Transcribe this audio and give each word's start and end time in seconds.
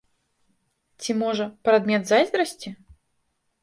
Ці, 1.03 1.11
можа, 1.21 1.45
прадмет 1.69 2.03
зайздрасці?! 2.13 2.69